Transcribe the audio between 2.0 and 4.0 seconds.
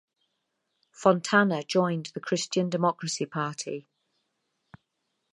the Christian Democracy Party.